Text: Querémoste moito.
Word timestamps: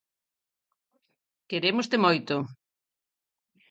Querémoste 1.49 1.97
moito. 2.05 2.35